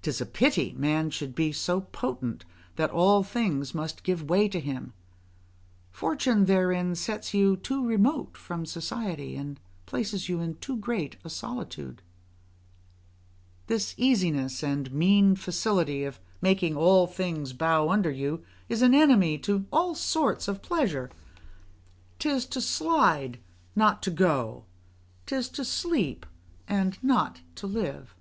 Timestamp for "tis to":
22.18-22.62, 25.26-25.66